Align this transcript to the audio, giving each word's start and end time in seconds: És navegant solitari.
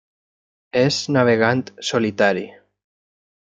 És 0.81 0.95
navegant 1.17 1.63
solitari. 1.93 2.45